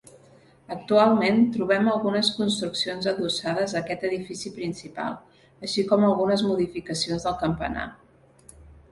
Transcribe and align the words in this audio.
Actualment 0.75 1.35
trobem 1.57 1.89
algunes 1.89 2.29
construccions 2.37 3.09
adossades 3.11 3.75
a 3.75 3.77
aquest 3.81 4.05
edifici 4.09 4.51
principal, 4.55 5.19
així 5.67 5.85
com 5.91 6.07
algunes 6.07 6.45
modificacions 6.53 7.27
del 7.29 7.37
campanar. 7.45 7.85